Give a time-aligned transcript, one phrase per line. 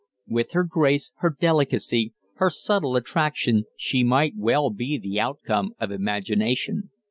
[0.27, 5.91] With her grace, her delicacy, her subtle attraction, she might well be the outcome of
[5.91, 6.89] imagination.